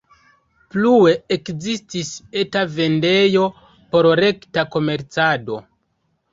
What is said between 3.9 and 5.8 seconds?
por rekta komercado.